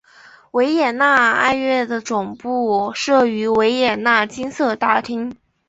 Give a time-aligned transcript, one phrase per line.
[0.53, 5.37] 维也纳爱乐的总部设于维也纳金色大厅。